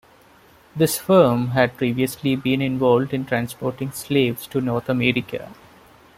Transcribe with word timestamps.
This 0.75 0.97
firm 0.97 1.49
had 1.49 1.77
previously 1.77 2.35
been 2.35 2.59
involved 2.59 3.13
in 3.13 3.23
transporting 3.23 3.91
slaves 3.91 4.47
to 4.47 4.59
North 4.59 4.89
America. 4.89 5.51